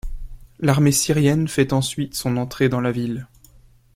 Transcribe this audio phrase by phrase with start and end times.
[0.57, 3.27] L'armée syrienne fait ensuite son entrée dans la ville.